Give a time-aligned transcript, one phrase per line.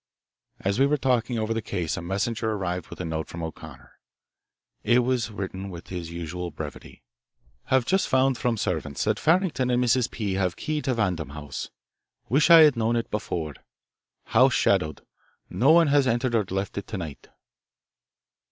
[0.59, 3.99] As we were talking over the case a messenger arrived with a note from O'Connor.
[4.83, 7.03] It was written with his usual brevity:
[7.65, 10.09] "Have just found from servants that Farrington and Mrs.
[10.09, 10.33] P.
[10.33, 11.69] have key to Vandam house.
[12.29, 13.53] Wish I had known it before.
[14.25, 15.05] House shadowed.
[15.51, 17.27] No one has entered or left it to night."